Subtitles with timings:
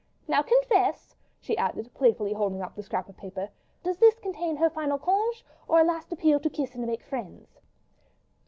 [0.27, 3.49] Now confess!" she added, playfully holding up the scrap of paper,
[3.83, 7.59] "does this contain her final congé, or a last appeal to kiss and make friends?"